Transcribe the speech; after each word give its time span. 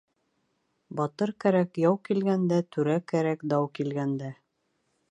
Батыр 0.99 1.33
кәрәк 1.45 1.77
яу 1.83 1.99
килгәндә, 2.09 2.59
түрә 2.77 2.97
кәрәк 3.13 3.47
дау 3.55 3.71
килгәндә. 3.81 4.35